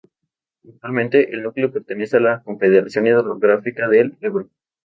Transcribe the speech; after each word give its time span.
Actualmente, 0.67 1.31
el 1.31 1.43
núcleo 1.43 1.71
pertenece 1.71 2.17
a 2.17 2.21
la 2.21 2.41
Confederación 2.43 3.05
Hidrográfica 3.05 3.87
del 3.87 4.17
Ebro. 4.21 4.49